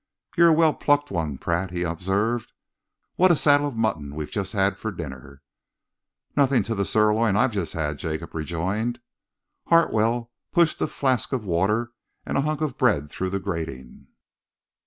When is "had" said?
4.53-4.79, 7.73-7.99